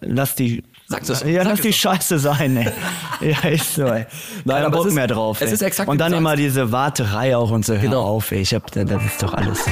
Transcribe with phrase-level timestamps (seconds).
[0.00, 0.62] lass die.
[0.90, 1.76] Sag das- ja, sag lass es die doch.
[1.76, 2.72] Scheiße sein, ey.
[3.20, 4.06] Ja, ist so, ey.
[4.46, 5.40] Kein aber es Bock ist- mehr drauf.
[5.40, 5.54] es ey.
[5.54, 7.74] ist exakt, Und dann immer diese Warterei auch und so.
[7.74, 8.02] Hör Genau.
[8.04, 8.40] auf, ey.
[8.40, 9.64] Ich hab, das ist doch alles.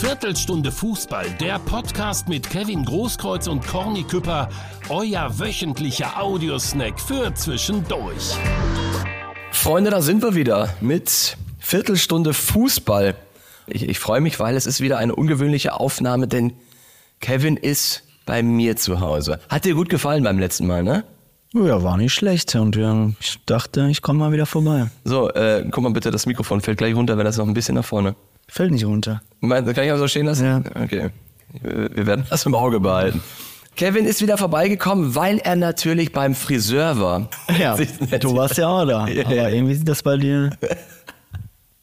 [0.00, 4.48] Viertelstunde Fußball, der Podcast mit Kevin Großkreuz und Corny Küpper,
[4.88, 8.34] euer wöchentlicher Audiosnack für zwischendurch.
[9.52, 13.14] Freunde, da sind wir wieder mit Viertelstunde Fußball.
[13.66, 16.52] Ich, ich freue mich, weil es ist wieder eine ungewöhnliche Aufnahme, denn
[17.20, 19.38] Kevin ist bei mir zu Hause.
[19.48, 21.04] Hat dir gut gefallen beim letzten Mal, ne?
[21.54, 22.54] Ja, war nicht schlecht.
[22.56, 24.88] Und ja, ich dachte, ich komme mal wieder vorbei.
[25.04, 27.76] So, äh, guck mal bitte, das Mikrofon fällt gleich runter, wenn das noch ein bisschen
[27.76, 28.14] nach vorne.
[28.48, 29.22] Fällt nicht runter.
[29.40, 30.44] Mein- Kann ich aber so stehen lassen?
[30.44, 30.62] Ja.
[30.82, 31.10] Okay.
[31.62, 33.22] Wir werden das im Auge behalten.
[33.76, 37.28] Kevin ist wieder vorbeigekommen, weil er natürlich beim Friseur war.
[37.58, 37.76] Ja,
[38.20, 39.06] du warst ja auch da.
[39.08, 40.50] Ja, Aber irgendwie sieht das bei dir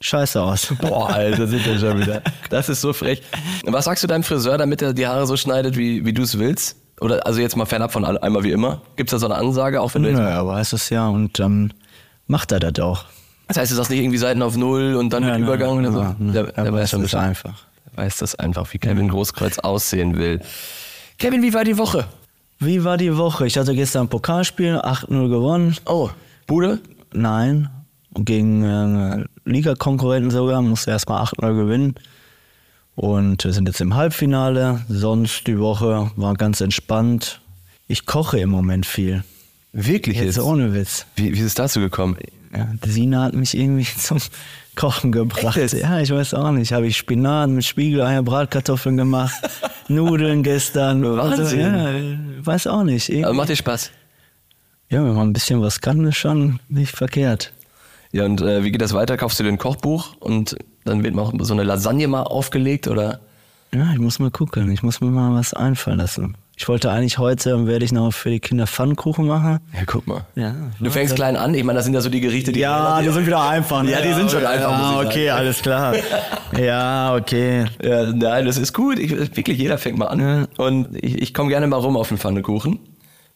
[0.03, 0.73] scheiße aus.
[0.81, 2.21] Boah, Alter, sind wir schon wieder.
[2.49, 3.21] Das ist so frech.
[3.65, 6.37] Was sagst du deinem Friseur, damit er die Haare so schneidet, wie, wie du es
[6.37, 6.75] willst?
[7.01, 8.81] Oder also jetzt mal fernab von einmal wie immer.
[8.95, 10.19] Gibt es da so eine Ansage, auch wenn du jetzt.
[10.19, 11.07] Naja, aber ist es ja.
[11.07, 11.73] Und dann
[12.27, 13.05] macht er das auch.
[13.47, 15.99] Das heißt, du sagst nicht irgendwie Seiten auf Null und dann mit Übergang oder so.
[16.01, 17.21] Ja, ne, der, der weiß Bescheid.
[17.21, 17.65] einfach.
[17.91, 20.39] Der weiß das einfach, wie Kevin Großkreuz aussehen will.
[21.19, 22.05] Kevin, wie war die Woche?
[22.59, 23.45] Wie war die Woche?
[23.47, 25.75] Ich hatte gestern ein Pokalspiel, 8-0 gewonnen.
[25.85, 26.09] Oh,
[26.47, 26.79] Bude?
[27.11, 27.69] Nein,
[28.15, 31.95] gegen äh, Liga-Konkurrenten sogar, musste erstmal 8-0 gewinnen.
[32.95, 34.81] Und wir sind jetzt im Halbfinale.
[34.87, 37.41] Sonst die Woche war ganz entspannt.
[37.87, 39.23] Ich koche im Moment viel.
[39.71, 41.05] Wirklich Jetzt ohne Witz.
[41.15, 42.17] Wie, wie ist es dazu gekommen?
[42.55, 44.19] Ja, Sina hat mich irgendwie zum
[44.75, 45.57] Kochen gebracht.
[45.57, 45.81] Echt jetzt?
[45.81, 46.71] Ja, ich weiß auch nicht.
[46.71, 49.33] Habe ich Spinat mit Spiegeleier, Bratkartoffeln gemacht,
[49.87, 51.03] Nudeln gestern.
[51.03, 51.59] Wahnsinn.
[51.59, 53.09] ja, weiß auch nicht.
[53.09, 53.89] Irgendwie- Also macht dir Spaß?
[54.89, 57.51] Ja, wenn man ein bisschen was kann, ist schon nicht verkehrt.
[58.13, 59.17] Ja, und äh, wie geht das weiter?
[59.17, 63.19] Kaufst du dir ein Kochbuch und dann wird mal so eine Lasagne mal aufgelegt oder?
[63.73, 64.71] Ja, ich muss mal gucken.
[64.71, 66.37] Ich muss mir mal was einfallen lassen.
[66.55, 69.59] Ich wollte eigentlich heute, werde ich noch für die Kinder Pfannkuchen machen.
[69.73, 70.27] Ja, guck mal.
[70.35, 70.53] Ja.
[70.79, 71.55] Du fängst klein an.
[71.55, 72.59] Ich meine, das sind ja so die Gerichte, die.
[73.11, 73.83] sind wieder einfach.
[73.83, 75.95] Ja, die sind schon einfach, Ja, okay, alles klar.
[76.55, 77.65] Ja, okay.
[77.81, 78.99] Ja, nein, das ist gut.
[78.99, 80.47] Ich, wirklich, jeder fängt mal an.
[80.57, 82.77] Und ich, ich komme gerne mal rum auf den Pfannekuchen.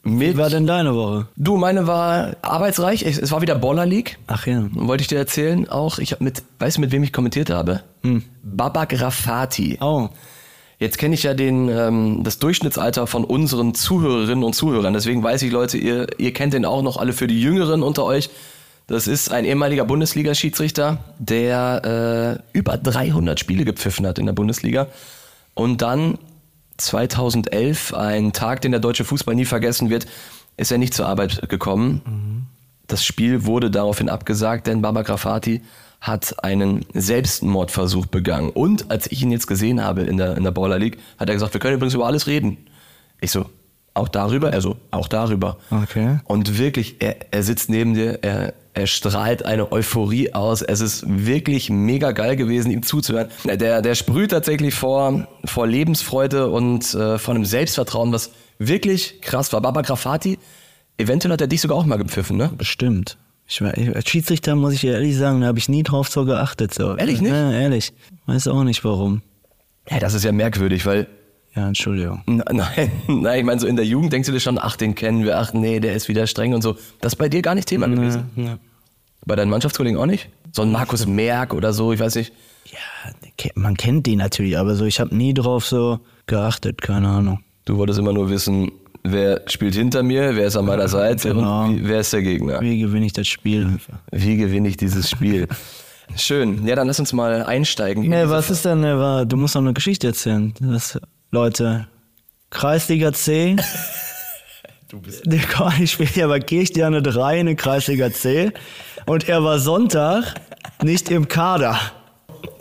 [0.07, 1.27] Mit, Wie war denn deine Woche?
[1.35, 3.03] du, meine war arbeitsreich.
[3.03, 4.17] Es, es war wieder Baller League.
[4.27, 4.65] Ach ja.
[4.71, 5.99] Wollte ich dir erzählen auch.
[5.99, 7.81] Ich habe mit, weißt du, mit wem ich kommentiert habe?
[8.03, 8.23] Hm.
[8.41, 9.77] Babak Rafati.
[9.81, 10.07] Oh.
[10.79, 14.93] Jetzt kenne ich ja den, ähm, das Durchschnittsalter von unseren Zuhörerinnen und Zuhörern.
[14.93, 18.05] Deswegen weiß ich, Leute, ihr, ihr kennt den auch noch alle für die Jüngeren unter
[18.05, 18.29] euch.
[18.85, 24.87] Das ist ein ehemaliger Bundesliga-Schiedsrichter, der äh, über 300 Spiele gepfiffen hat in der Bundesliga.
[25.53, 26.17] Und dann
[26.77, 30.05] 2011, ein Tag, den der deutsche Fußball nie vergessen wird,
[30.57, 32.47] ist er nicht zur Arbeit gekommen.
[32.87, 35.61] Das Spiel wurde daraufhin abgesagt, denn Baba Grafati
[35.99, 38.49] hat einen Selbstmordversuch begangen.
[38.49, 41.35] Und als ich ihn jetzt gesehen habe in der, in der Baller League, hat er
[41.35, 42.57] gesagt, wir können übrigens über alles reden.
[43.19, 43.45] Ich so,
[43.97, 44.51] auch darüber?
[44.51, 45.57] Er so, auch darüber.
[45.69, 46.19] Okay.
[46.25, 50.61] Und wirklich, er, er sitzt neben dir, er, er strahlt eine Euphorie aus.
[50.61, 53.27] Es ist wirklich mega geil gewesen, ihm zuzuhören.
[53.45, 59.51] Der, der sprüht tatsächlich vor, vor Lebensfreude und äh, vor einem Selbstvertrauen, was wirklich krass
[59.53, 59.61] war.
[59.61, 60.37] Baba Grafati,
[60.97, 62.51] eventuell hat er dich sogar auch mal gepfiffen, ne?
[62.57, 63.17] Bestimmt.
[63.47, 66.25] Ich, war- ich, als Schiedsrichter muss ich ehrlich sagen, da habe ich nie drauf so
[66.25, 66.73] geachtet.
[66.73, 66.95] So.
[66.97, 67.31] Ehrlich nicht?
[67.31, 67.93] Ja, ehrlich.
[68.25, 69.21] Weiß auch nicht warum.
[69.89, 71.07] Ja, das ist ja merkwürdig, weil
[71.57, 72.21] Ja, Entschuldigung.
[72.27, 75.23] Nein, nein, ich meine, so in der Jugend denkst du dir schon, ach, den kennen
[75.23, 76.75] wir, ach nee, der ist wieder streng und so.
[77.01, 78.29] Das ist bei dir gar nicht Thema gewesen.
[78.35, 78.59] Ja.
[79.25, 80.29] Bei deinen Mannschaftskollegen auch nicht?
[80.51, 82.31] So ein Markus Merck oder so, ich weiß nicht.
[82.71, 87.39] Ja, man kennt die natürlich, aber so ich habe nie drauf so geachtet, keine Ahnung.
[87.65, 88.71] Du wolltest immer nur wissen,
[89.03, 91.65] wer spielt hinter mir, wer ist an meiner Seite Genau.
[91.65, 92.61] und wie, wer ist der Gegner.
[92.61, 93.79] Wie gewinne ich das Spiel?
[94.11, 95.47] Wie gewinne ich dieses Spiel?
[96.15, 96.65] Schön.
[96.67, 98.03] Ja, dann lass uns mal einsteigen.
[98.03, 100.53] in Nee, diese- was ist denn, wa- du musst noch eine Geschichte erzählen.
[100.61, 100.97] Das,
[101.31, 101.87] Leute,
[102.49, 103.55] Kreisliga C.
[104.89, 105.23] Du bist.
[105.25, 108.53] Der Corny spielt ja bei Kirchsterne 3 in der Kreisliga C.
[109.05, 110.35] Und er war Sonntag
[110.81, 111.77] nicht im Kader.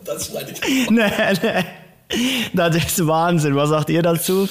[0.04, 0.90] Das schneide ich.
[0.90, 1.08] Nee,
[1.40, 2.48] nee.
[2.52, 3.54] Das ist Wahnsinn.
[3.54, 4.48] Was sagt ihr dazu?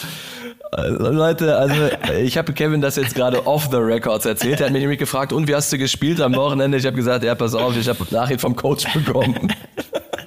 [0.71, 1.75] Also, Leute, also
[2.17, 4.61] ich habe Kevin das jetzt gerade off the records erzählt.
[4.61, 6.77] Er hat mich nämlich gefragt, und wie hast du gespielt am Wochenende?
[6.77, 9.53] Ich habe gesagt, ja, pass auf, ich habe Nachricht vom Coach bekommen.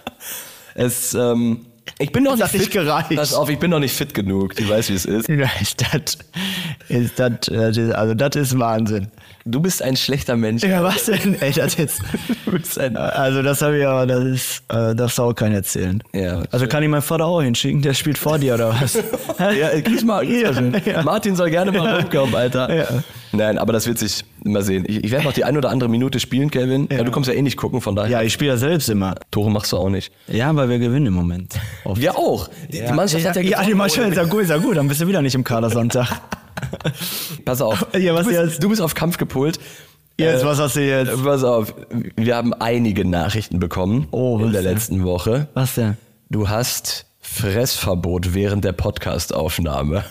[0.74, 1.64] es, ähm,
[1.98, 2.70] ich bin noch nicht fit.
[2.70, 3.14] gereicht.
[3.14, 4.54] Pass auf, ich bin noch nicht fit genug.
[4.56, 5.28] Du weißt, wie es ist.
[5.28, 6.18] Ja, ist das,
[6.88, 9.08] ist das, das ist, also das ist Wahnsinn.
[9.44, 10.62] Du bist ein schlechter Mensch.
[10.62, 11.40] Ja, was denn?
[11.40, 12.02] Ey, das jetzt.
[12.44, 16.02] Du bist ein, Also das habe ich aber, das ist, äh, das soll keiner erzählen.
[16.12, 18.94] Ja, also kann ich meinen Vater auch hinschicken, der spielt vor dir oder was?
[19.38, 20.82] ja, mal, grüß mal schön.
[20.84, 21.02] Ja.
[21.02, 22.74] Martin soll gerne mal rumkommen, Alter.
[22.74, 22.86] Ja.
[23.32, 24.84] Nein, aber das wird sich mal sehen.
[24.88, 26.88] Ich, ich werde noch die ein oder andere Minute spielen, Kevin.
[26.90, 27.02] Ja.
[27.02, 28.10] du kommst ja eh nicht gucken, von daher.
[28.10, 29.14] Ja, ich spiele ja selbst immer.
[29.30, 30.12] Tore machst du auch nicht.
[30.28, 31.54] Ja, aber wir gewinnen im Moment.
[31.84, 32.00] Oft.
[32.00, 32.48] Wir auch.
[32.72, 33.76] Die, die Mannschaft hat ja, ja, die gewonnen.
[33.78, 36.08] Mannschaft ist ja gut, ist ja gut, dann bist du wieder nicht im Kader Sonntag.
[37.44, 37.86] Pass auf.
[37.98, 38.62] Ja, was du, bist, jetzt?
[38.62, 39.58] du bist auf Kampf gepolt.
[40.18, 41.22] Jetzt, Äh, was hast du jetzt?
[41.22, 41.74] Pass auf,
[42.16, 44.72] wir haben einige Nachrichten bekommen Oh, in der denn?
[44.74, 45.48] letzten Woche.
[45.54, 45.96] Was denn?
[46.30, 50.04] Du hast Fressverbot während der Podcastaufnahme.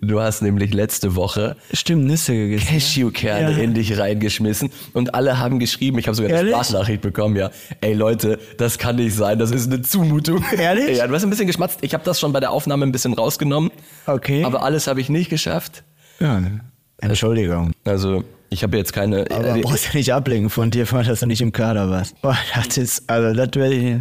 [0.00, 2.66] Du hast nämlich letzte Woche Stimmt, Nüsse gegessen.
[2.68, 3.58] Cashewkerne Ja.
[3.58, 6.52] in dich reingeschmissen und alle haben geschrieben, ich habe sogar eine Ehrlich?
[6.54, 7.50] Sprachnachricht bekommen, ja.
[7.80, 10.44] Ey Leute, das kann nicht sein, das ist eine Zumutung.
[10.56, 10.98] Ehrlich?
[10.98, 11.78] Ja, du hast ein bisschen geschmatzt.
[11.82, 13.70] Ich habe das schon bei der Aufnahme ein bisschen rausgenommen.
[14.06, 14.44] Okay.
[14.44, 15.82] Aber alles habe ich nicht geschafft.
[16.20, 16.60] Ja, ne.
[16.98, 17.72] Entschuldigung.
[17.84, 19.26] Also, ich habe jetzt keine.
[19.30, 22.20] Aber äh, brauchst ja nicht ablenken von dir, dass du nicht im Kader warst.
[22.22, 23.96] Boah, das ist, also das werde ich,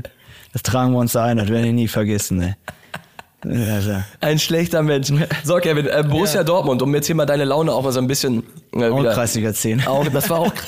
[0.53, 2.55] das tragen wir uns ein, das werde ich nie vergessen, ne.
[4.19, 5.11] Ein schlechter Mensch.
[5.43, 8.07] So, Kevin, äh, Borussia Dortmund, um jetzt hier mal deine Laune auch mal so ein
[8.07, 8.43] bisschen
[8.73, 9.13] äh, auch wieder.
[9.13, 9.85] Kreisliga 10.
[9.87, 10.53] Auch, das war auch.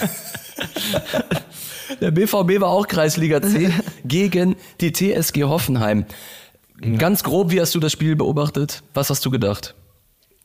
[2.02, 3.72] Der BVB war auch Kreisliga C
[4.04, 6.06] gegen die TSG Hoffenheim.
[6.98, 8.84] Ganz grob, wie hast du das Spiel beobachtet?
[8.94, 9.76] Was hast du gedacht?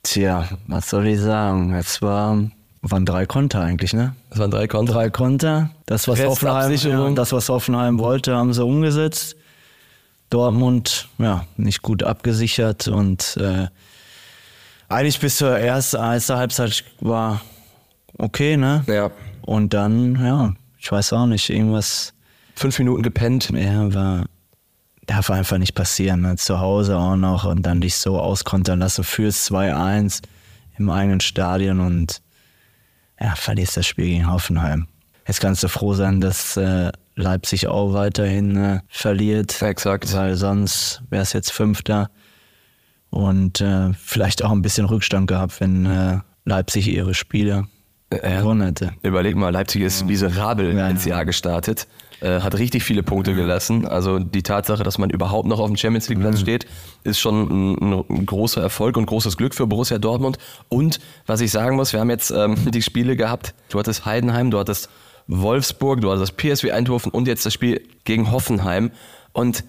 [0.02, 1.74] Tja, was soll ich sagen?
[1.74, 2.38] Es war,
[2.82, 4.14] waren drei Konter eigentlich, ne?
[4.30, 4.94] Das waren drei Kontra.
[4.94, 5.70] Drei Konter.
[5.86, 9.36] Das, was Hoffenheim, ja, das, was Hoffenheim wollte, haben sie umgesetzt.
[10.30, 13.66] Dortmund, ja, nicht gut abgesichert und äh,
[14.88, 17.40] eigentlich bis zur ersten, erste Halbzeit war
[18.18, 18.84] okay, ne?
[18.86, 19.10] Ja.
[19.42, 22.14] Und dann, ja, ich weiß auch nicht, irgendwas,
[22.54, 23.50] Fünf Minuten gepennt.
[23.50, 24.26] ja, war,
[25.06, 26.36] darf einfach nicht passieren, ne?
[26.36, 30.22] zu Hause auch noch und dann dich so auskontern lassen, fürs 2-1
[30.78, 32.20] im eigenen Stadion und
[33.20, 34.88] ja, verlierst das Spiel gegen Hoffenheim.
[35.26, 39.60] Jetzt kannst du froh sein, dass äh, Leipzig auch weiterhin äh, verliert.
[39.62, 40.12] Exakt.
[40.14, 42.10] Weil sonst wäre es jetzt Fünfter
[43.10, 47.66] und äh, vielleicht auch ein bisschen Rückstand gehabt, wenn äh, Leipzig ihre Spiele
[48.10, 48.92] gewonnen hätte.
[49.02, 51.16] Überleg mal, Leipzig ist miserabel Ja, ins ja.
[51.16, 51.86] Jahr gestartet,
[52.20, 53.86] äh, hat richtig viele Punkte gelassen.
[53.86, 56.66] Also die Tatsache, dass man überhaupt noch auf dem Champions League Platz steht,
[57.04, 60.38] ist schon ein, ein großer Erfolg und großes Glück für Borussia Dortmund.
[60.68, 63.54] Und was ich sagen muss, wir haben jetzt ähm, die Spiele gehabt.
[63.68, 64.88] Du hattest Heidenheim, du hattest
[65.30, 68.90] Wolfsburg, du hattest PSW Eindhoven und jetzt das Spiel gegen Hoffenheim.
[69.32, 69.64] Und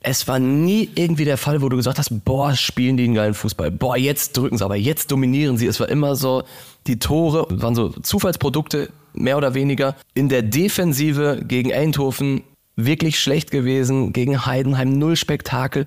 [0.00, 3.34] es war nie irgendwie der Fall, wo du gesagt hast, boah, spielen die einen geilen
[3.34, 3.70] Fußball.
[3.72, 5.66] Boah, jetzt drücken sie, aber jetzt dominieren sie.
[5.66, 6.44] Es war immer so,
[6.86, 9.96] die Tore waren so Zufallsprodukte, mehr oder weniger.
[10.14, 12.42] In der Defensive gegen Eindhoven
[12.76, 15.86] wirklich schlecht gewesen, gegen Heidenheim null Spektakel.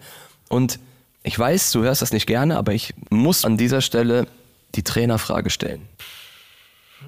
[0.50, 0.80] Und
[1.24, 4.28] ich weiß, du hörst das nicht gerne, aber ich muss an dieser Stelle
[4.76, 5.82] die Trainerfrage stellen.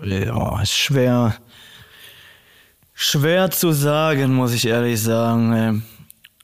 [0.04, 1.36] Ja, ist schwer.
[3.00, 5.54] Schwer zu sagen, muss ich ehrlich sagen.
[5.54, 5.84] Ähm,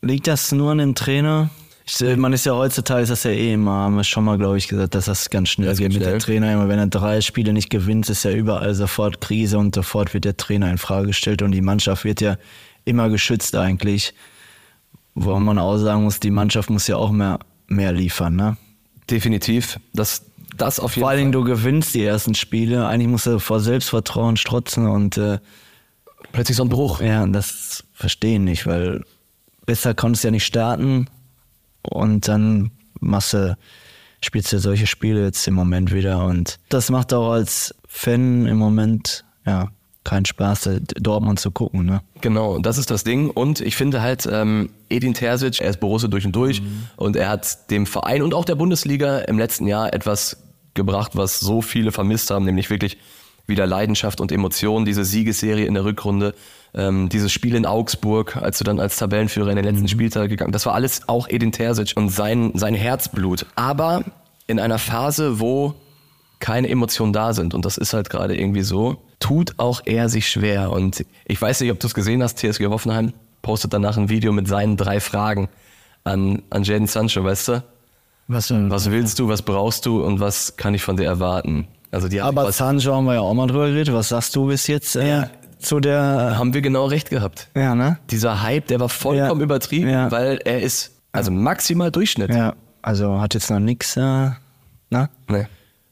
[0.04, 1.50] Liegt das nur an dem Trainer?
[1.84, 4.38] Ich, äh, man ist ja heutzutage, ist das ja eh immer, haben wir schon mal,
[4.38, 6.54] glaube ich, gesagt, dass das ganz schnell Das geht mit dem Trainer.
[6.54, 10.26] Immer wenn er drei Spiele nicht gewinnt, ist ja überall sofort Krise und sofort wird
[10.26, 12.38] der Trainer in Frage gestellt und die Mannschaft wird ja
[12.86, 14.14] immer geschützt eigentlich.
[15.16, 18.58] Wo man auch sagen muss, die Mannschaft muss ja auch mehr, mehr liefern, ne?
[19.10, 21.18] Definitiv, das, das auf jeden Vor allen.
[21.18, 22.86] Dingen, du gewinnst die ersten Spiele.
[22.86, 25.40] Eigentlich musst du vor Selbstvertrauen strotzen und äh,
[26.34, 27.00] Plötzlich so ein Bruch.
[27.00, 29.06] ja, das verstehen nicht, weil
[29.66, 31.08] besser konntest du ja nicht starten
[31.84, 33.58] und dann machst du,
[34.20, 38.58] spielst du solche Spiele jetzt im Moment wieder und das macht auch als Fan im
[38.58, 39.70] Moment ja
[40.04, 42.02] keinen Spaß, Dortmund zu gucken, ne?
[42.20, 43.30] Genau, das ist das Ding.
[43.30, 46.62] Und ich finde halt, ähm, Edin Terzic, er ist Borussia durch und durch
[46.98, 50.44] und er hat dem Verein und auch der Bundesliga im letzten Jahr etwas
[50.74, 52.98] gebracht, was so viele vermisst haben, nämlich wirklich
[53.46, 56.34] wieder Leidenschaft und Emotionen, diese Siegesserie in der Rückrunde,
[56.74, 60.52] ähm, dieses Spiel in Augsburg, als du dann als Tabellenführer in den letzten Spieltag gegangen
[60.52, 63.46] das war alles auch Edin Terzic und sein, sein Herzblut.
[63.56, 64.04] Aber
[64.48, 65.76] in einer Phase, wo
[66.40, 70.28] keine Emotionen da sind und das ist halt gerade irgendwie so, tut auch er sich
[70.28, 70.72] schwer.
[70.72, 74.32] Und ich weiß nicht, ob du es gesehen hast, TSG Hoffenheim postet danach ein Video
[74.32, 75.50] mit seinen drei Fragen
[76.04, 77.64] an, an Jaden Sancho, weißt du?
[78.28, 78.70] Was denn?
[78.70, 81.68] Was willst du, was brauchst du und was kann ich von dir erwarten?
[81.94, 83.94] Also die Aber Sancho haben wir ja auch mal drüber geredet.
[83.94, 85.24] Was sagst du bis jetzt äh,
[85.60, 86.36] zu der?
[86.38, 87.50] haben wir genau recht gehabt.
[87.56, 88.00] Ja, ne?
[88.10, 89.46] Dieser Hype, der war vollkommen Ja.
[89.46, 90.10] übertrieben, Ja.
[90.12, 92.32] weil er ist also maximal Durchschnitt.
[92.34, 93.96] Ja, also hat jetzt noch nichts.
[93.96, 95.10] Äh, ne?
[95.30, 95.46] Nee.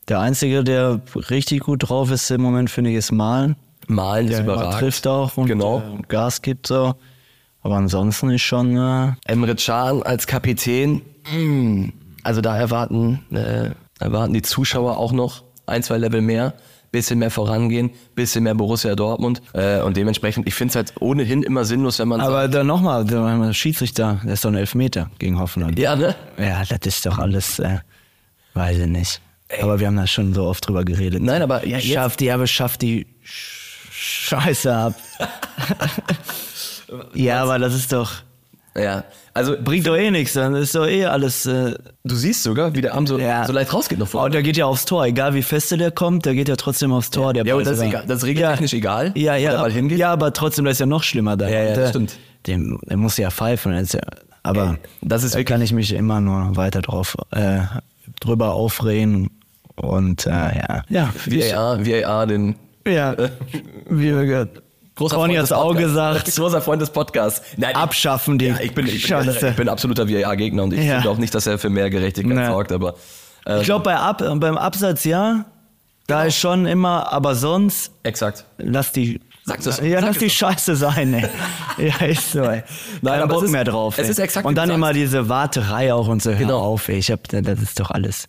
[0.07, 3.55] Der einzige, der richtig gut drauf ist im Moment, finde ich, ist Malen.
[3.87, 4.79] Malen ist Der immer überragend.
[4.79, 5.79] trifft auch und Genau.
[5.79, 6.95] äh, Gas gibt so.
[7.61, 8.75] Aber ansonsten ist schon.
[8.75, 11.89] Äh, Emre Can als Kapitän, mm,
[12.23, 16.53] also da erwarten, äh, erwarten die Zuschauer auch noch ein, zwei Level mehr,
[16.91, 21.41] bisschen mehr vorangehen, bisschen mehr Borussia Dortmund äh, und dementsprechend, ich finde es halt ohnehin
[21.43, 25.39] immer sinnlos, wenn man aber dann nochmal, der Schiedsrichter, der ist doch ein Elfmeter gegen
[25.39, 25.69] Hoffenheim.
[25.71, 26.15] sagt, ja, ne?
[26.37, 27.79] Ja, das ist doch alles, äh,
[28.53, 29.21] weiß ich nicht.
[29.61, 31.21] Aber wir haben da schon so oft drüber geredet.
[31.21, 34.93] Nein, aber ja, Schafft die, aber schafft die Sch- Scheiße ab.
[37.13, 38.11] ja, aber das ist doch.
[38.77, 41.45] Ja, also Bringt doch eh nichts, dann ist doch eh alles.
[41.45, 41.73] Äh,
[42.05, 43.45] du siehst sogar, wie der Arm so, Ja.
[43.45, 44.23] so leicht rausgeht noch vor.
[44.23, 46.93] oh, der geht ja aufs Tor, egal wie feste der kommt, der geht ja trotzdem
[46.93, 47.33] aufs Tor.
[47.33, 48.05] Der Ja, aber das ist egal.
[48.07, 49.97] Das ist regeltechnisch egal, Ja, wo ja, der Ball hingeht.
[49.99, 51.49] ja, aber trotzdem, das ist ja noch schlimmer da.
[51.49, 52.17] Ja, ja, das der, stimmt.
[52.47, 53.73] Dem, der muss ja pfeifen.
[53.73, 53.99] ja,
[54.43, 57.59] aber das ist da kann ich mich immer nur weiter drauf äh,
[58.21, 59.29] drüber aufregen.
[59.75, 62.55] Und äh, ja, ja, VAR, VAR, den
[62.87, 63.15] ja,
[63.89, 64.61] wie wir gehört.
[64.95, 66.35] Großer Conny hat's des auch gesagt.
[66.35, 67.41] Großer Freund des Podcasts.
[67.57, 70.95] Nein, Abschaffen die Ja, ich bin, ich bin, ich bin absoluter VAR-Gegner und ich Ja.
[70.95, 72.45] finde auch nicht, dass er für mehr Gerechtigkeit Nee.
[72.47, 72.95] sorgt, aber
[73.45, 75.45] äh, Ich glaube, bei Ab beim Absatz ja,
[76.07, 78.45] da ist schon immer, aber sonst exakt.
[78.57, 79.19] lass die.
[79.43, 80.33] Sag's es- ja, sag lass es die doch.
[80.35, 81.27] Scheiße sein, ey.
[81.87, 82.45] ja, ist so, ey.
[82.47, 82.63] Nein,
[83.13, 83.97] Kein aber Bock es ist- mehr drauf.
[83.97, 84.11] es ey.
[84.11, 84.77] ist exakt, Und du dann sagst.
[84.77, 86.29] immer diese Warterei auch und so.
[86.29, 86.59] Hör Genau.
[86.59, 86.97] auf, ey.
[86.97, 88.27] Ich hab, das ist doch alles.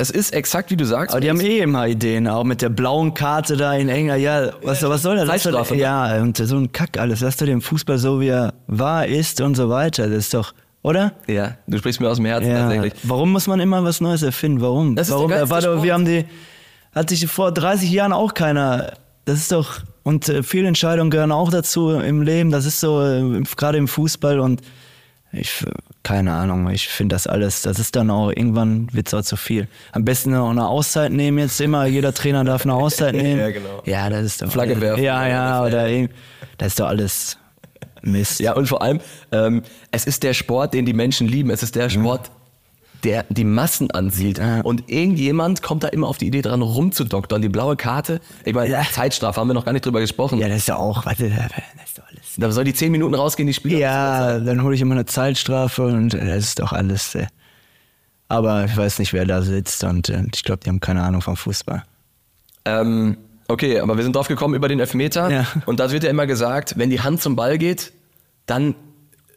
[0.00, 1.10] Es ist exakt, wie du sagst.
[1.12, 4.14] Aber die haben eh immer Ideen, auch mit der blauen Karte da in Enger.
[4.16, 5.26] Ja, was, was soll das?
[5.26, 5.80] Zeitstrafe, ne?
[5.80, 7.20] Ja, und so ein Kack alles.
[7.20, 10.08] Lass doch den Fußball so, wie er war, ist und so weiter.
[10.08, 11.12] Das ist doch, oder?
[11.26, 12.60] ja, du sprichst mir aus dem Herzen Ja.
[12.60, 12.92] tatsächlich.
[13.02, 14.60] Warum muss man immer was Neues erfinden?
[14.60, 14.94] Warum?
[14.94, 15.28] Das ist Warum?
[15.28, 15.82] der geilste war doch, Sport.
[15.84, 16.24] wir haben die,
[16.94, 18.92] hat sich vor 30 Jahren auch keiner.
[19.24, 22.50] Das ist doch und äh, Fehlentscheidungen gehören auch dazu im Leben.
[22.52, 24.62] Das ist so äh, gerade im Fußball und
[25.40, 25.64] ich
[26.02, 26.70] keine Ahnung.
[26.70, 27.62] Ich finde das alles.
[27.62, 29.68] Das ist dann auch irgendwann wird's auch zu viel.
[29.92, 31.86] Am besten auch eine Auszeit nehmen jetzt immer.
[31.86, 33.40] Jeder Trainer darf eine Auszeit nehmen.
[33.40, 33.82] Ja, genau.
[33.84, 35.02] Ja, das ist doch Flagge werfen.
[35.02, 35.86] Ja, ja, oder
[36.56, 37.38] das ist doch alles
[38.02, 38.40] Mist.
[38.40, 39.00] Ja, und vor allem,
[39.32, 41.50] ähm, es ist der Sport, den die Menschen lieben.
[41.50, 42.30] Es ist der Sport,
[43.04, 44.38] der die Massen ansiedelt.
[44.38, 44.60] Ja.
[44.62, 47.42] Und irgendjemand kommt da immer auf die Idee dran, rumzudoktern.
[47.42, 48.82] Die blaue Karte, ich meine, Ja.
[48.90, 50.38] Zeitstrafe, haben wir noch gar nicht drüber gesprochen.
[50.38, 51.06] Ja, das ist ja auch.
[51.06, 52.34] Warte, das ist doch alles.
[52.36, 53.78] Da soll die 10 Minuten rausgehen, die Spieler.
[53.78, 57.14] Ja, dann hole ich immer eine Zeitstrafe und äh, das ist doch alles.
[57.14, 57.26] Äh.
[58.28, 61.22] Aber ich weiß nicht, wer da sitzt und äh, ich glaube, die haben keine Ahnung
[61.22, 61.82] vom Fußball.
[62.64, 63.16] Ähm,
[63.48, 65.30] okay, aber wir sind drauf gekommen über den Elfmeter.
[65.30, 65.46] Ja.
[65.66, 67.92] Und da wird ja immer gesagt, wenn die Hand zum Ball geht,
[68.46, 68.74] dann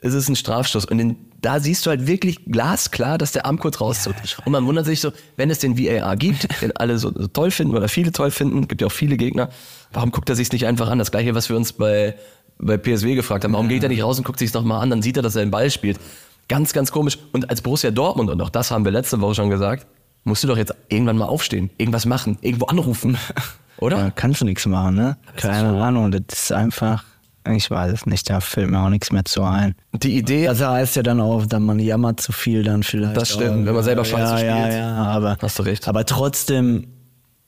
[0.02, 0.86] ist es ein Strafstoß.
[0.86, 4.38] Und in, da siehst du halt wirklich glasklar, dass der Arm kurz rauszuckt.
[4.46, 7.52] und man wundert sich so, wenn es den VAR gibt, den alle so, so toll
[7.52, 9.50] finden oder viele toll finden, gibt ja auch viele Gegner,
[9.92, 11.00] warum guckt er sich nicht einfach an?
[11.00, 12.16] Das gleiche, was wir uns bei,
[12.60, 13.54] bei PSW gefragt haben.
[13.54, 14.90] Warum geht er nicht raus und guckt sich es nochmal an?
[14.90, 16.00] Dann sieht er, dass er den Ball spielt.
[16.48, 17.18] Ganz, ganz komisch.
[17.32, 19.88] Und als Borussia Dortmund, und auch das haben wir letzte Woche schon gesagt,
[20.24, 23.18] musst du doch jetzt irgendwann mal aufstehen, irgendwas machen, irgendwo anrufen.
[23.78, 23.98] Oder?
[23.98, 25.18] Da kannst du nichts machen, ne?
[25.38, 27.04] Keine Ahnung, das ist einfach.
[27.50, 29.76] Ich weiß es nicht, da fällt mir auch nichts mehr zu ein.
[29.94, 33.18] Die Idee, Das heißt ja dann auch, dass man jammert zu viel dann vielleicht.
[33.18, 33.66] Das stimmt, auch.
[33.66, 34.74] wenn man selber scheiße ja, spielt.
[34.74, 35.88] Ja, ja, aber, Hast du recht.
[35.88, 36.88] aber trotzdem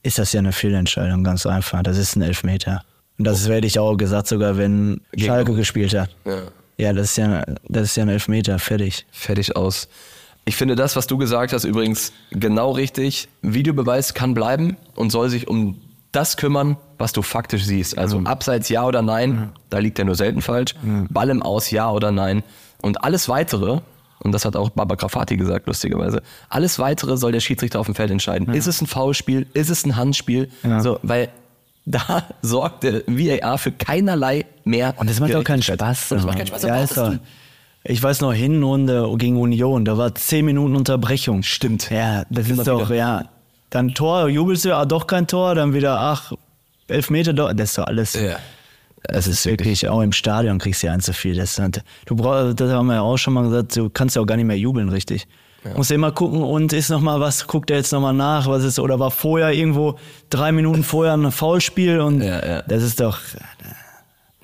[0.02, 1.82] ist das ja eine Fehlentscheidung, ganz einfach.
[1.82, 2.82] Das ist ein Elfmeter.
[3.18, 6.10] Und das werde ich auch gesagt, sogar wenn Schalke gespielt hat.
[6.24, 6.42] Ja.
[6.76, 9.06] Ja, das ist ja, das ist ja ein Elfmeter, fertig.
[9.12, 9.88] fertig aus.
[10.44, 13.28] Ich finde das, was du gesagt hast, übrigens genau richtig.
[13.42, 15.80] Videobeweis kann bleiben und soll sich um
[16.14, 17.98] das kümmern, was du faktisch siehst.
[17.98, 20.74] Also abseits ja oder nein, da liegt er nur selten falsch.
[21.10, 22.42] Ball im Aus ja oder nein.
[22.82, 23.80] Und alles weitere,
[24.20, 27.94] und das hat auch Baba Grafati gesagt, lustigerweise, alles weitere soll der Schiedsrichter auf dem
[27.94, 28.52] Feld entscheiden.
[28.54, 29.46] Ist es ein Foulspiel?
[29.54, 30.48] Ist es ein Handspiel?
[30.62, 30.80] Ja.
[30.80, 31.28] So, weil
[31.86, 34.94] da sorgt der VAR für keinerlei mehr.
[34.96, 35.62] Und das macht auch keinen.
[35.62, 36.12] Spaß.
[36.12, 36.62] Und das macht keinen Spaß.
[36.62, 37.14] Ja, ist doch,
[37.84, 41.42] ich weiß noch, Hinrunde gegen Union, da war 10 Minuten Unterbrechung.
[41.42, 41.90] Stimmt.
[41.90, 42.96] Ja, das Immer ist doch, wieder.
[42.96, 43.24] ja.
[43.74, 46.32] Dann Tor, jubelst du, ah, doch kein Tor, dann wieder, ach,
[46.86, 48.14] elf Meter, doch, das ist doch alles.
[48.14, 48.36] Ja.
[49.02, 51.34] Das ist wirklich, auch im Stadion kriegst du ja ein zu viel.
[51.34, 51.60] Das,
[52.06, 54.36] du brauchst, das haben wir ja auch schon mal gesagt, du kannst ja auch gar
[54.36, 55.26] nicht mehr jubeln, richtig.
[55.76, 58.62] Musst immer gucken und ist noch mal was, guckt er jetzt noch mal nach, was
[58.62, 59.98] ist, oder war vorher irgendwo
[60.30, 62.62] drei Minuten vorher ein Foulspiel und Ja, ja.
[62.62, 63.18] das ist doch,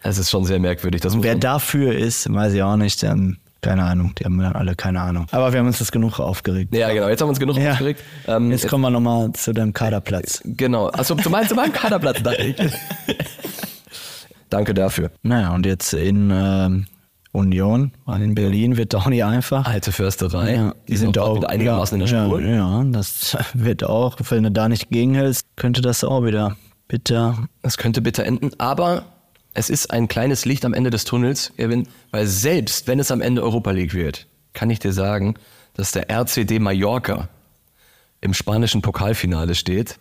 [0.02, 1.02] Es ist schon sehr merkwürdig.
[1.02, 4.74] Das wer dafür ist, weiß ich auch nicht, dann, keine Ahnung, die haben dann alle
[4.74, 5.26] keine Ahnung.
[5.30, 6.74] Aber wir haben uns das genug aufgeregt.
[6.74, 7.08] Ja, genau.
[7.08, 7.72] Jetzt haben wir uns genug Ja.
[7.72, 8.02] aufgeregt.
[8.26, 10.40] Ähm, jetzt kommen wir noch mal zu deinem Kaderplatz.
[10.44, 10.86] Genau.
[10.88, 12.56] Also du meinst zu meinem Kaderplatz, dachte ich.
[14.48, 15.10] Danke dafür.
[15.22, 16.86] Naja, und jetzt in ähm,
[17.32, 19.64] Union, in Berlin wird auch nicht einfach.
[19.66, 20.54] Alte Försterei.
[20.54, 22.40] Ja, die sind auch wieder einigermaßen ja, in der Spur.
[22.40, 26.56] Ja, ja, das wird auch, wenn du da nicht gegenhältst, könnte das auch wieder
[26.88, 27.46] bitter.
[27.62, 29.04] Das könnte bitter enden, aber
[29.54, 33.20] es ist ein kleines Licht am Ende des Tunnels, Erwin, weil selbst wenn es am
[33.20, 35.34] Ende Europa League wird, kann ich dir sagen,
[35.74, 37.28] dass der RCD Mallorca
[38.20, 39.98] im spanischen Pokalfinale steht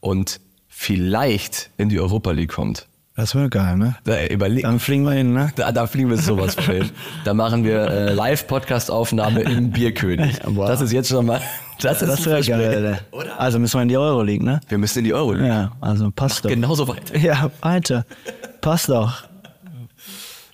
[0.00, 2.86] und vielleicht in die Europa League kommt.
[3.16, 3.96] Das wäre geil, ne?
[4.04, 5.52] Da, überleg, Dann fliegen wir hin, ne?
[5.56, 6.90] Da, da fliegen wir sowas von hin.
[7.24, 10.38] Da machen wir äh, Live-Podcast-Aufnahme im Bierkönig.
[10.46, 10.68] Wow.
[10.68, 11.40] Das ist jetzt schon mal.
[11.80, 13.00] Das ist Das wäre geil.
[13.10, 13.40] Alter.
[13.40, 14.60] Also müssen wir in die Euroleague, ne?
[14.68, 15.34] Wir müssen in die Euro.
[15.34, 16.50] Ja, also passt doch.
[16.50, 17.10] Genauso weit.
[17.18, 18.04] Ja, weiter.
[18.60, 19.24] Passt doch.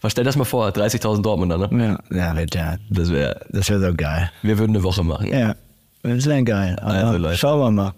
[0.03, 1.99] Was stell das mal vor, 30.000 Dortmunder, ne?
[2.11, 2.77] Ja, ja, wird ja.
[2.91, 3.41] Das wäre.
[3.51, 4.31] Das wäre so geil.
[4.43, 5.27] Wir würden eine Woche machen.
[5.27, 5.55] Ja,
[6.03, 6.77] das wäre geil.
[6.81, 7.37] Aber Also, Leute.
[7.37, 7.95] Schauen wir mal.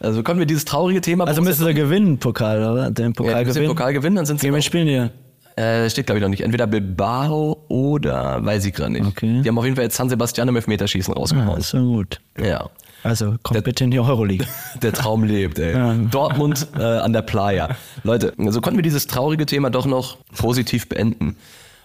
[0.00, 1.26] Also können wir dieses traurige Thema.
[1.26, 2.90] Also müssen wir gewinnen, Pokal, oder?
[2.90, 3.68] Den ja, Pokal wir müssen den gewinnen.
[3.76, 4.66] Pokal gewinnen, dann sind Gegen wen sie.
[4.66, 5.60] spielen die?
[5.60, 6.42] Äh, steht glaube ich noch nicht.
[6.42, 9.04] Entweder Bilbao oder weiß ich gerade nicht.
[9.06, 9.40] Okay.
[9.42, 11.58] Die haben auf jeden Fall jetzt San Sebastian im Elfmeterschießen Ja, rausgehauen.
[11.58, 12.20] ist so gut.
[12.40, 12.68] Ja.
[13.02, 14.46] Also kommt bitte in die Euroleague.
[14.82, 15.74] Der Traum lebt, ey.
[16.10, 17.70] Dortmund äh, an der Playa.
[18.02, 21.36] Leute, so konnten wir dieses traurige Thema doch noch positiv beenden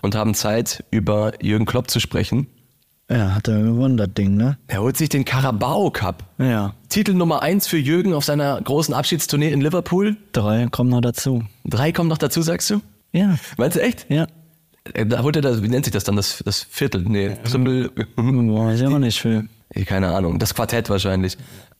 [0.01, 2.47] und haben Zeit, über Jürgen Klopp zu sprechen.
[3.09, 4.57] Ja, hat er gewonnen, das Ding, ne?
[4.67, 6.23] Er holt sich den Carabao Cup.
[6.39, 6.73] Ja.
[6.89, 10.15] Titel Nummer eins für Jürgen auf seiner großen Abschiedstournee in Liverpool.
[10.31, 11.43] Drei kommen noch dazu.
[11.65, 12.81] Drei kommen noch dazu, sagst du?
[13.11, 13.35] Ja.
[13.57, 14.05] Meinst du echt?
[14.09, 14.25] Ja.
[14.93, 17.03] Äh, Da holt er das, wie nennt sich das dann, das, das Viertel?
[17.07, 19.47] Nee, Triple, Weiß ich auch nicht viel.
[19.85, 21.37] Keine Ahnung, das Quartett wahrscheinlich.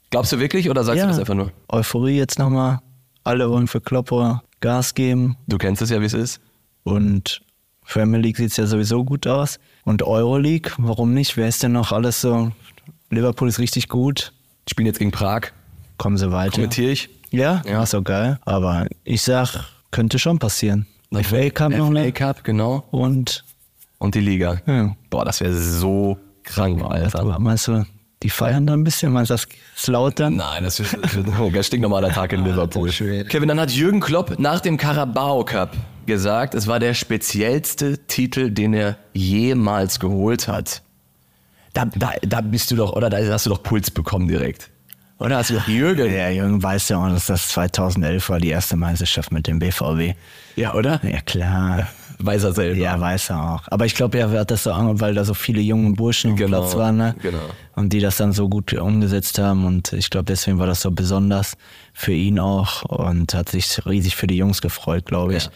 [0.10, 1.06] Glaubst du wirklich oder sagst Ja.
[1.06, 1.52] du das einfach nur?
[1.70, 2.80] Euphorie jetzt nochmal.
[3.24, 5.38] Alle wollen für Klopper Gas geben.
[5.48, 6.40] Du kennst es ja, wie es ist.
[6.84, 7.42] Und
[7.88, 9.60] Premier League sieht ja sowieso gut aus.
[9.86, 11.36] Und Euroleague, warum nicht?
[11.38, 12.52] Wer ist denn noch alles so?
[13.10, 14.34] Liverpool ist richtig gut.
[14.70, 15.52] Spielen jetzt gegen Prag.
[15.98, 16.52] Kommen sie weiter.
[16.54, 17.10] Kommentiere ich.
[17.32, 17.84] Ja, Ja.
[17.84, 18.40] ist auch geil.
[18.46, 20.86] Aber ich sag, könnte schon passieren.
[21.12, 22.12] FA Cup noch, FA ne?
[22.12, 22.84] Cup, genau.
[22.92, 23.44] Und
[24.00, 24.62] Und die Liga.
[24.66, 24.96] Ja.
[25.10, 27.20] Boah, das wäre so krank, Alter.
[27.20, 27.86] aber meinst du,
[28.24, 29.12] die feiern da ein bisschen?
[29.12, 30.38] Meinst du, das ist laut dann?
[30.38, 32.92] Nein, das wird, das wird ein stinknormaler Tag in Liverpool.
[32.92, 33.30] schwierig.
[33.30, 38.52] Kevin, dann hat Jürgen Klopp nach dem Carabao Cup gesagt, es war der speziellste Titel,
[38.52, 40.82] den er jemals geholt hat.
[41.74, 44.70] Da, da, da bist du doch, oder da hast du doch Puls bekommen direkt.
[45.20, 46.14] Oder hast du doch Jürgen?
[46.14, 50.16] Ja, Jürgen weiß ja auch, dass das 2011 war, die erste Meisterschaft mit dem BVB.
[50.56, 51.00] Ja, oder?
[51.04, 51.88] Ja, klar.
[52.20, 52.80] Weiß er selber.
[52.80, 53.62] Ja, weiß er auch.
[53.68, 56.38] Aber ich glaube, er hat das so angehört, weil da so viele junge Burschen auf
[56.38, 57.16] dem Genau, Platz waren, ne?
[57.22, 57.40] genau.
[57.76, 59.66] Und die das dann so gut umgesetzt haben.
[59.66, 61.56] Und ich glaube, deswegen war das so besonders
[61.94, 65.46] für ihn auch und hat sich riesig für die Jungs gefreut, glaube ich.
[65.46, 65.52] Ja.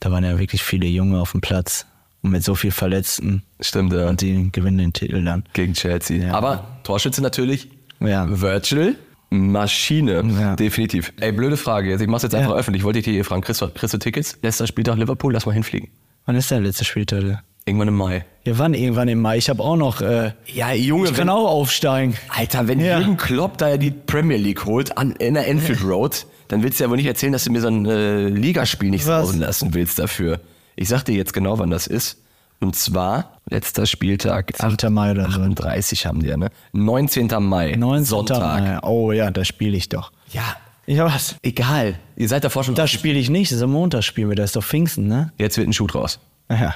[0.00, 1.86] Da waren ja wirklich viele Junge auf dem Platz.
[2.22, 3.42] Und mit so viel Verletzten.
[3.60, 4.08] Stimmt, ja.
[4.08, 5.42] Und die gewinnen den Titel dann.
[5.54, 6.24] Gegen Chelsea.
[6.24, 6.34] Ja.
[6.34, 7.68] Aber Torschütze natürlich.
[7.98, 8.26] Ja.
[8.28, 8.94] Virtual.
[9.32, 10.56] Maschine, Ja.
[10.56, 11.12] definitiv.
[11.20, 11.90] Ey, blöde Frage.
[11.90, 12.56] Jetzt, ich mach's jetzt einfach Ja.
[12.56, 12.84] öffentlich.
[12.84, 14.38] Wollte ich dir hier fragen, kriegst du, kriegst du Tickets?
[14.42, 15.88] Letzter Spieltag Liverpool, lass mal hinfliegen.
[16.26, 17.42] Wann ist der letzte Spieltag?
[17.64, 18.24] Irgendwann im Mai.
[18.44, 19.38] Ja, wann irgendwann im Mai?
[19.38, 20.00] Ich habe auch noch.
[20.00, 22.14] Äh, Ja, Junge, ich kann auch aufsteigen.
[22.28, 22.98] Alter, wenn Ja.
[22.98, 26.80] Jürgen Klopp da ja die Premier League holt an, in der Enfield Road, dann willst
[26.80, 29.74] du ja wohl nicht erzählen, dass du mir so ein äh, Ligaspiel nicht sausen lassen
[29.74, 30.40] willst dafür.
[30.76, 32.21] Ich sag dir jetzt genau, wann das ist.
[32.62, 34.52] Und zwar letzter Spieltag.
[34.58, 34.88] 8.
[34.88, 35.40] Mai oder so.
[35.40, 36.48] 38 haben die ja, ne?
[36.72, 37.28] 19.
[37.40, 37.74] Mai.
[37.76, 38.04] 19.
[38.04, 38.40] Sonntag.
[38.40, 38.78] Mai.
[38.82, 40.12] Oh ja, da spiele ich doch.
[40.32, 41.36] Ja, Ja, was?
[41.42, 41.96] egal.
[42.16, 42.74] Ihr seid davor schon.
[42.76, 45.32] Das spiele ich nicht, das ist am Montag spielen wir, das ist doch Pfingsten, ne?
[45.38, 46.20] Jetzt wird ein Shoot raus.
[46.48, 46.74] Ja.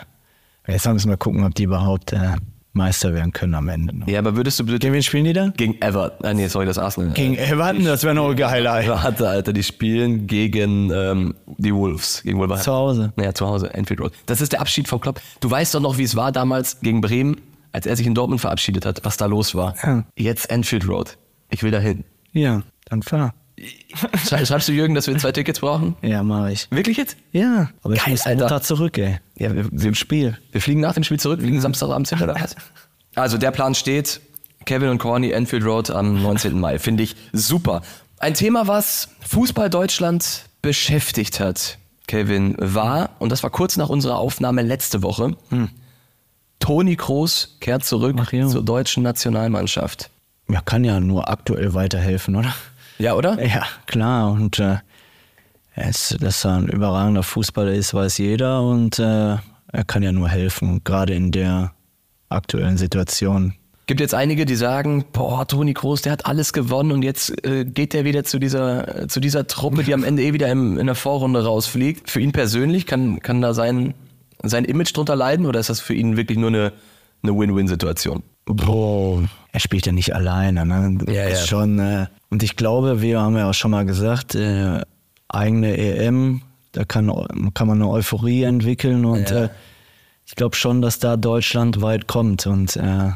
[0.67, 2.33] Jetzt müssen wir gucken, ob die überhaupt äh,
[2.77, 3.97] Meister werden können am Ende.
[3.97, 4.07] Noch.
[4.07, 5.53] Ja, aber würdest du bitte Gegen wen spielen die dann?
[5.57, 7.13] gegen Everton, ah, nee, sorry, das Arsenal.
[7.15, 8.89] Gegen Everton, das wäre noch geil, ey.
[8.89, 12.65] Warte, Alter, die spielen gegen ähm, die Wolves, gegen Wolverhampton.
[12.65, 13.13] Zu Hause.
[13.17, 14.13] Naja, zu Hause, Enfield Road.
[14.27, 15.21] Das ist der Abschied von Klopp.
[15.41, 17.41] Du weißt doch noch, wie es war damals gegen Bremen,
[17.73, 19.75] als er sich in Dortmund verabschiedet hat, was da los war.
[19.83, 20.05] Ja.
[20.17, 21.19] Jetzt Enfield Road.
[21.51, 22.05] Ich will da hin.
[22.33, 23.35] Ja, dann fahr.
[24.27, 25.97] Schrei- Schreibst du Jürgen, dass wir zwei Tickets brauchen?
[26.03, 26.69] Ja, mach ich.
[26.71, 27.17] Wirklich jetzt?
[27.33, 28.41] Ja, aber ich Geil, muss Alter.
[28.45, 29.19] Montag zurück, ey.
[29.39, 30.37] Ja, wir, wir, Spiel.
[30.53, 32.55] wir fliegen nach dem Spiel zurück, wir fliegen Samstagabend hin oder was?
[33.15, 34.21] Also der Plan steht,
[34.67, 36.61] Kevin und Corny, Enfield Road am 19.
[36.61, 36.79] Mai.
[36.79, 37.81] Finde ich super.
[38.19, 44.19] Ein Thema, was Fußball Deutschland beschäftigt hat, Kevin, war, und das war kurz nach unserer
[44.19, 45.35] Aufnahme letzte Woche,
[46.59, 48.47] Toni Kroos kehrt zurück Ach ja.
[48.49, 50.11] zur deutschen Nationalmannschaft.
[50.51, 52.55] Ja, kann ja nur aktuell weiterhelfen, oder?
[52.99, 53.45] Ja, oder?
[53.45, 54.31] Ja, klar.
[54.31, 54.79] Und äh,
[55.75, 58.63] es, dass er ein überragender Fußballer ist, weiß jeder.
[58.63, 59.37] Und äh,
[59.73, 61.73] er kann ja nur helfen, gerade in der
[62.29, 63.55] aktuellen Situation.
[63.87, 67.65] Gibt jetzt einige, die sagen, boah, Toni Kroos, der hat alles gewonnen und jetzt äh,
[67.65, 70.77] geht der wieder zu dieser, äh, zu dieser Truppe, die am Ende eh wieder im,
[70.77, 72.11] in der Vorrunde rausfliegt.
[72.11, 73.95] Für ihn persönlich kann, kann da sein,
[74.43, 76.73] sein Image drunter leiden oder ist das für ihn wirklich nur eine,
[77.29, 78.23] eine Win-Win-Situation?
[78.47, 80.65] Boah, er spielt ja nicht alleine.
[80.65, 80.99] Ne?
[81.13, 81.47] Ja, ist ja.
[81.47, 84.81] Schon, äh, und ich glaube, wir haben ja auch schon mal gesagt, äh,
[85.29, 87.11] eigene EM, da kann,
[87.55, 89.45] kann man eine Euphorie entwickeln und Ja.
[89.45, 89.49] äh,
[90.27, 93.11] ich glaube schon, dass da Deutschland weit kommt und äh,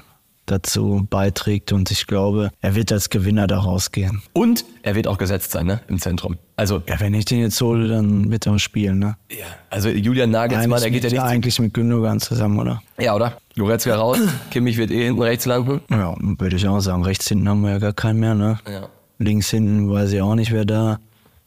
[0.46, 4.22] dazu beiträgt und ich glaube, er wird als Gewinner da rausgehen.
[4.32, 5.80] Und er wird auch gesetzt sein, ne?
[5.88, 6.38] Im Zentrum.
[6.56, 9.16] Also, Ja, wenn ich den jetzt hole, dann wird er spielen, ne?
[9.30, 9.46] ja.
[9.70, 11.20] also Julian Nagelsmann, der geht ja nicht.
[11.20, 12.82] eigentlich mit Gündogan zusammen, oder?
[12.98, 13.36] Ja, oder?
[13.60, 14.18] Goretzka raus,
[14.50, 15.80] Kimmich wird eh hinten rechts landen.
[15.90, 17.04] Ja, würde ich auch sagen.
[17.04, 18.58] Rechts hinten haben wir ja gar keinen mehr, ne?
[18.70, 18.88] Ja.
[19.18, 20.98] Links hinten weiß ich auch nicht, wer da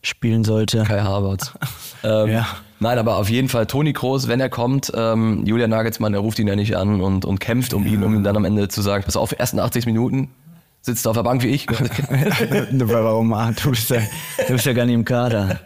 [0.01, 0.83] spielen sollte.
[0.83, 1.53] Kai Havertz.
[2.03, 2.47] ähm, Ja.
[2.79, 6.37] Nein, aber auf jeden Fall Toni Kroos, wenn er kommt, ähm, Julian Nagelsmann, der ruft
[6.39, 8.81] ihn ja nicht an und, und kämpft um ihn, um ihm dann am Ende zu
[8.81, 10.29] sagen, pass auf, ersten 80 Minuten
[10.81, 11.65] sitzt du auf der Bank wie ich.
[11.69, 13.31] Warum?
[13.33, 14.01] Ah, Du bist, ja,
[14.47, 15.59] du bist ja gar nicht im Kader.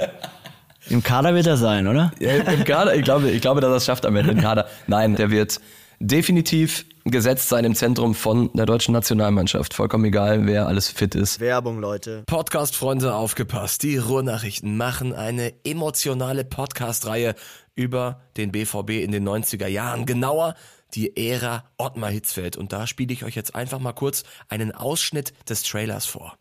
[0.89, 2.11] Im Kader wird er sein, oder?
[2.19, 4.67] Ja, Im Kader, ich glaube, ich glaube, dass er es schafft am Ende im Kader.
[4.85, 5.59] Nein, der wird,
[5.99, 9.73] definitiv gesetzt sein im Zentrum von der deutschen Nationalmannschaft.
[9.73, 11.39] Vollkommen egal, wer alles fit ist.
[11.39, 12.23] Werbung, Leute.
[12.25, 13.83] Podcast-Freunde, aufgepasst.
[13.83, 17.35] Die Ruhrnachrichten machen eine emotionale Podcast-Reihe
[17.75, 20.05] über den BVB in den 90er Jahren.
[20.05, 20.55] Genauer
[20.93, 22.57] die Ära Ottmar Hitzfeld.
[22.57, 26.37] Und da spiele ich euch jetzt einfach mal kurz einen Ausschnitt des Trailers vor.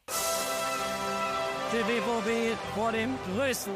[1.73, 3.73] Der BVB vor dem größten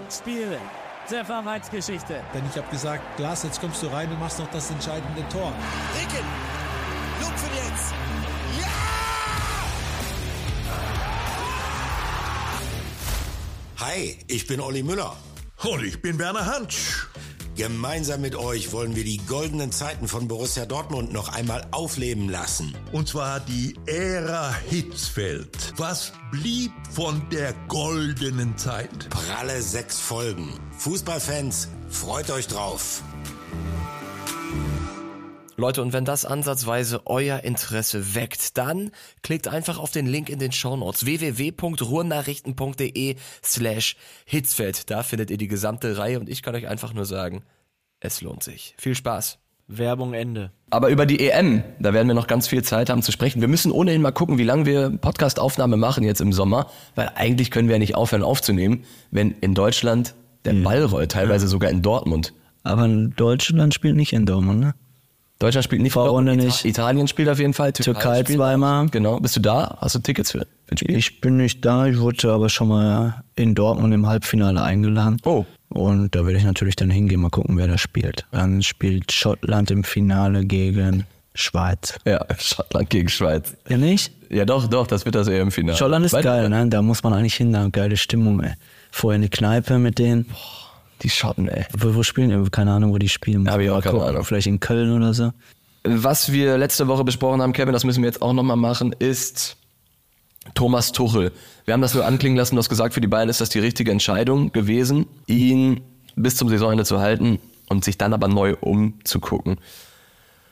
[1.11, 2.23] Der Vereinsgeschichte.
[2.33, 5.53] Denn ich habe gesagt, Glas, jetzt kommst du rein und machst noch das entscheidende Tor.
[5.99, 6.25] Ricken,
[7.20, 7.92] lupfen jetzt.
[8.61, 8.68] Ja!
[13.85, 15.16] Hi, ich bin Olli Müller.
[15.64, 17.09] Und ich bin Werner Hansch.
[17.61, 22.75] Gemeinsam mit euch wollen wir die goldenen Zeiten von Borussia Dortmund noch einmal aufleben lassen.
[22.90, 25.75] Und zwar die Ära Hitzfeld.
[25.77, 29.11] Was blieb von der goldenen Zeit?
[29.11, 30.59] Pralle sechs Folgen.
[30.79, 33.03] Fußballfans, freut euch drauf.
[35.61, 38.90] Leute, und wenn das ansatzweise euer Interesse weckt, dann
[39.23, 44.90] klickt einfach auf den Link in den Shownotes www.ruhrnachrichten.de slash Hitzfeld.
[44.90, 47.42] Da findet ihr die gesamte Reihe und ich kann euch einfach nur sagen,
[48.01, 48.75] es lohnt sich.
[48.79, 49.38] Viel Spaß.
[49.68, 50.51] Werbung Ende.
[50.70, 53.40] Aber über die EM, da werden wir noch ganz viel Zeit haben zu sprechen.
[53.40, 57.51] Wir müssen ohnehin mal gucken, wie lange wir Podcast-Aufnahme machen jetzt im Sommer, weil eigentlich
[57.51, 61.83] können wir ja nicht aufhören aufzunehmen, wenn in Deutschland der Ball rollt, teilweise sogar in
[61.83, 62.33] Dortmund.
[62.62, 64.75] Aber Deutschland spielt nicht in Dortmund, ne?
[65.40, 66.64] Deutschland spielt nicht Vorrunde Ita- nicht.
[66.64, 67.72] Italien spielt auf jeden Fall.
[67.72, 68.87] Türkei spielt- zweimal.
[68.90, 69.18] Genau.
[69.18, 69.76] Bist du da?
[69.81, 70.96] Hast du Tickets für, für ein Spiel?
[70.96, 75.16] Ich bin nicht da, ich wurde aber schon mal in Dortmund im Halbfinale eingeladen.
[75.24, 75.44] Oh.
[75.70, 78.26] Und da werde ich natürlich dann hingehen, mal gucken, wer da spielt.
[78.33, 81.96] Dann spielt Schottland im Finale gegen Schweiz.
[82.05, 83.57] Ja, Schottland gegen Schweiz.
[83.68, 84.12] Ja, nicht?
[84.29, 85.76] Ja, doch, doch, das wird das EM-Finale.
[85.79, 86.68] Schottland ist Weit- geil, ne?
[86.68, 88.53] Da muss man eigentlich hin, da geile Stimmung, ey.
[88.92, 90.26] Vorher in die Kneipe mit denen.
[91.03, 91.67] Die Schotten, ey.
[91.77, 92.51] Wo, wo spielen die?
[92.51, 93.51] Keine Ahnung, wo die spielen.
[93.51, 94.03] Hab ich auch keine.
[94.03, 94.25] Ahnung.
[94.25, 95.33] Vielleicht in Köln oder so.
[95.85, 99.57] Was wir letzte Woche besprochen haben, Kevin, das müssen wir jetzt auch nochmal machen, ist
[100.55, 101.33] Thomas Tuchel.
[101.65, 103.61] Wir haben das nur anklingen lassen, du hast gesagt, für die Bayern ist das die
[103.61, 105.81] richtige Entscheidung gewesen, ihn
[106.17, 109.59] bis zum Saisonende zu halten und sich dann aber neu umzugucken.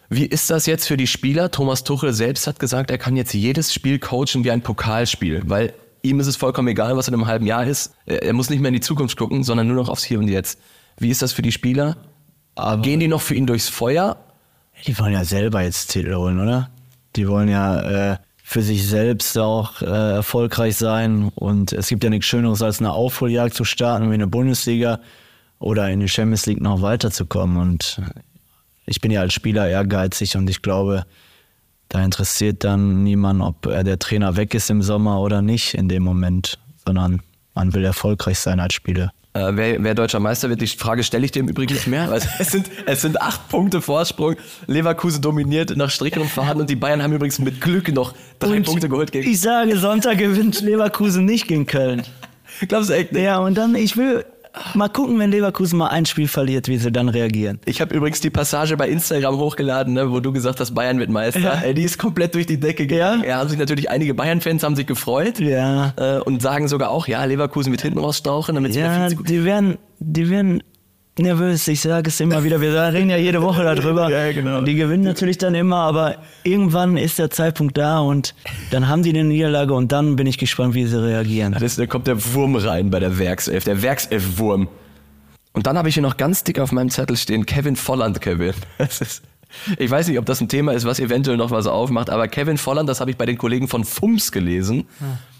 [0.08, 1.50] Wie ist das jetzt für die Spieler?
[1.50, 5.74] Thomas Tuchel selbst hat gesagt, er kann jetzt jedes Spiel coachen wie ein Pokalspiel, weil
[6.02, 7.94] ihm ist es vollkommen egal, was in einem halben Jahr ist.
[8.06, 10.58] Er muss nicht mehr in die Zukunft gucken, sondern nur noch aufs Hier und Jetzt.
[10.98, 11.96] Wie ist das für die Spieler?
[12.82, 14.16] Gehen die noch für ihn durchs Feuer
[14.86, 16.70] Die wollen ja selber jetzt Titel holen, oder?
[17.16, 21.30] Die wollen ja äh, für sich selbst auch äh, erfolgreich sein.
[21.34, 25.00] Und es gibt ja nichts Schöneres, als eine Aufholjagd zu starten, wie in der Bundesliga
[25.58, 27.58] oder in die Champions League noch weiterzukommen.
[27.58, 28.00] Und
[28.86, 31.06] ich bin ja als Spieler ehrgeizig und ich glaube,
[31.88, 36.02] da interessiert dann niemand, ob der Trainer weg ist im Sommer oder nicht in dem
[36.02, 37.22] Moment, sondern
[37.54, 39.12] man will erfolgreich sein als Spieler.
[39.34, 42.10] Äh, wer, wer deutscher Meister wird, die Frage stelle ich dir im Übrigen nicht mehr.
[42.10, 44.36] weil es, sind, es sind acht Punkte Vorsprung.
[44.66, 48.66] Leverkusen dominiert nach und Faden und die Bayern haben übrigens mit Glück noch drei Und
[48.66, 49.28] Punkte geholt gegen.
[49.28, 52.02] Ich sage, Sonntag gewinnt Leverkusen nicht gegen Köln.
[52.68, 53.22] Glaubst du echt nicht?
[53.22, 54.24] Ja, und dann, ich will
[54.74, 57.60] mal gucken, wenn Leverkusen mal ein Spiel verliert, wie sie dann reagieren.
[57.64, 61.10] Ich habe übrigens die Passage bei Instagram hochgeladen, ne, wo du gesagt hast, Bayern wird
[61.10, 61.40] Meister.
[61.40, 61.60] Ja.
[61.62, 63.24] Ey, die ist komplett durch die Decke gegangen.
[63.26, 65.40] Ja, haben sich natürlich einige Bayern-Fans haben sich gefreut.
[65.40, 65.92] Ja.
[65.96, 69.78] Äh, und sagen sogar auch, ja, Leverkusen wird hinten rausstauchen, damit sie Ja, die werden,
[69.98, 70.62] die werden
[71.18, 71.68] nervös.
[71.68, 72.60] Ich sage es immer wieder.
[72.60, 74.08] Wir reden ja jede Woche darüber.
[74.18, 74.62] Ja, genau.
[74.62, 78.34] Die gewinnen natürlich dann immer, aber irgendwann ist der Zeitpunkt da und
[78.70, 81.54] dann haben die eine Niederlage und dann bin ich gespannt, wie sie reagieren.
[81.58, 84.68] Das, da kommt der Wurm rein bei der Werkself, der Werkself-Wurm.
[85.52, 88.54] Und dann habe ich hier noch ganz dick auf meinem Zettel stehen, Kevin Volland, Kevin.
[88.78, 89.22] Ist,
[89.78, 92.58] ich weiß nicht, ob das ein Thema ist, was eventuell noch was aufmacht, aber Kevin
[92.58, 94.86] Volland, das habe ich bei den Kollegen von FUMS gelesen,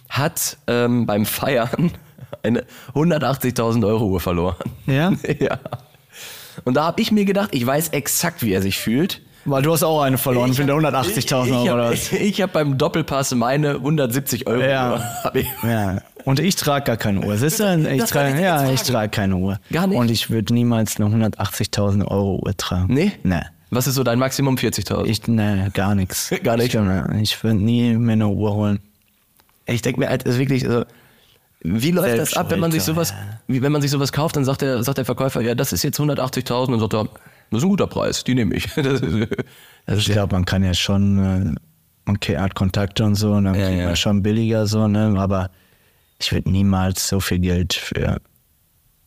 [0.09, 1.93] hat ähm, beim Feiern
[2.43, 4.57] eine 180.000 Euro Uhr verloren.
[4.87, 5.13] Ja?
[5.41, 5.59] ja.
[6.65, 9.23] Und da habe ich mir gedacht, ich weiß exakt, wie er sich fühlt.
[9.45, 12.13] Weil du hast auch eine verloren für 180.000 Euro oder was?
[12.13, 14.63] Ich, ich habe beim Doppelpass meine 170 Euro.
[14.63, 15.03] Ja.
[15.35, 15.99] Ich, Ja.
[16.25, 17.37] Und ich trage gar keine Uhr.
[17.39, 17.89] Siehst du?
[17.91, 19.59] Ich trage, ich ja, ich trage keine Uhr.
[19.73, 19.97] Gar nicht?
[19.97, 22.93] Und ich würde niemals eine 180.000 Euro Uhr tragen.
[22.93, 23.13] Nee?
[23.23, 23.41] Nee.
[23.71, 24.57] Was ist so dein Maximum?
[24.57, 25.05] 40.000?
[25.07, 26.31] Ich, nee, gar nichts.
[26.43, 26.75] Gar nicht?
[26.75, 28.81] Ich, ich würde nie mir eine Uhr holen.
[29.67, 30.85] Ich denke mir halt, das ist wirklich, also,
[31.63, 33.13] wie läuft Selbst das ab, wenn man sich sowas,
[33.49, 35.99] wenn man sich sowas kauft, dann sagt der, sagt der Verkäufer, ja, das ist jetzt
[35.99, 37.05] 180.000 und sagt er,
[37.51, 38.69] das ist ein guter Preis, die nehme ich.
[38.77, 39.01] Das,
[39.87, 41.55] das Ich glaube, man kann ja schon, äh,
[42.05, 43.87] man ke- hat Kontakte und so, und dann Ja, kriegt ja.
[43.87, 45.15] man schon billiger so, ne?
[45.19, 45.51] Aber
[46.21, 48.21] ich würde niemals so viel Geld für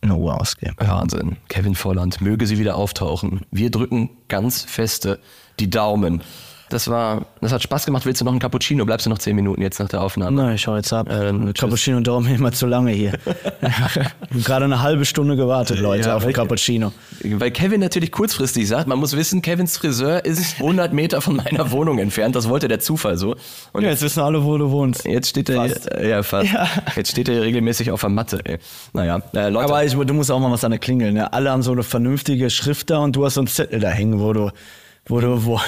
[0.01, 0.75] eine Uhr ausgeben.
[0.79, 1.37] Wahnsinn.
[1.49, 3.41] Kevin Volland, möge sie wieder auftauchen.
[3.51, 5.19] Wir drücken ganz feste
[5.59, 6.23] die Daumen.
[6.71, 8.05] Das war, das hat Spaß gemacht.
[8.05, 8.85] Willst du noch einen Cappuccino?
[8.85, 10.35] Bleibst du noch zehn Minuten jetzt nach der Aufnahme?
[10.41, 11.07] Nein, ich hau jetzt ab.
[11.09, 11.53] Tschüss.
[11.53, 13.13] Cappuccino dauert mir immer zu lange hier.
[14.43, 16.93] gerade eine halbe Stunde gewartet, Leute, Ja, auf den weil- Cappuccino.
[17.23, 21.71] Weil Kevin natürlich kurzfristig sagt, man muss wissen, Kevins Friseur ist 100 Meter von meiner
[21.71, 22.35] Wohnung entfernt.
[22.35, 23.35] Das wollte der Zufall so.
[23.73, 25.05] Und Ja, jetzt wissen alle, wo du wohnst.
[25.05, 25.91] jetzt steht er, Fast.
[25.91, 26.51] äh, ja, fast.
[26.51, 26.67] Ja.
[26.95, 28.57] Jetzt steht er regelmäßig auf der Matte, ey.
[28.93, 29.65] Naja, äh, Leute.
[29.65, 31.11] Aber ich, du musst auch mal was an der Klingel.
[31.11, 31.31] Ne?
[31.33, 34.19] Alle haben so eine vernünftige Schrift da und du hast so einen Zettel da hängen,
[34.19, 34.51] wo du,
[35.07, 35.59] wo du, wo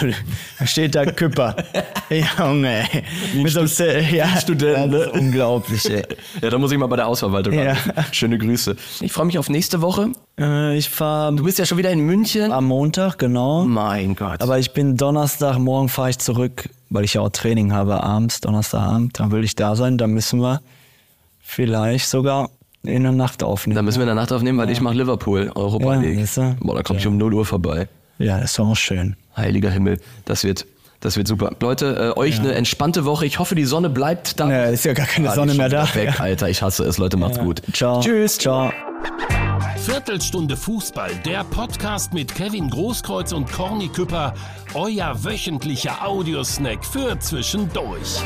[0.59, 1.55] da steht da Küpper.
[2.39, 3.03] Junge, ey.
[3.41, 5.11] Mit so einem Zettel, ja, Student, das ne?
[5.19, 6.03] unglaublich, ey.
[6.41, 7.71] ja, da muss ich mal bei der Hausverwaltung Ja.
[7.71, 7.93] anrufen.
[8.11, 8.75] Schöne Grüße.
[9.01, 10.09] Ich freue mich auf nächste Woche.
[10.39, 12.51] Äh, ich fahre Du bist ja schon wieder in München.
[12.51, 13.65] am Montag, genau.
[13.65, 14.41] Mein Gott.
[14.41, 18.39] Aber ich bin Donnerstag, morgen fahre ich zurück, weil ich ja auch Training habe abends,
[18.41, 19.19] Donnerstagabend.
[19.19, 20.61] Dann will ich da sein, dann müssen wir
[21.41, 22.49] vielleicht sogar
[22.83, 23.75] in der Nacht aufnehmen.
[23.75, 26.27] da müssen wir in der Nacht aufnehmen, weil ich mache Liverpool, Europa Ja, League.
[26.59, 27.87] Boah, da komme ich um 0 Uhr vorbei.
[28.19, 29.15] Ja, das ist auch schön.
[29.35, 30.65] Heiliger Himmel, das wird,
[30.99, 31.51] das wird super.
[31.59, 33.25] Leute, äh, euch eine entspannte Woche.
[33.25, 34.49] Ich hoffe, die Sonne bleibt da.
[34.49, 35.93] Ja, ist ja gar keine Ah, Sonne ist mehr da.
[35.95, 36.97] Weg, Alter, ich hasse es.
[36.97, 37.61] Leute, macht's gut.
[37.73, 37.99] Ciao.
[38.01, 38.37] Tschüss.
[38.37, 38.71] Ciao.
[39.77, 44.33] Viertelstunde Fußball, der Podcast mit Kevin Großkreuz und Corny Küpper,
[44.75, 48.21] euer wöchentlicher Audiosnack für zwischendurch.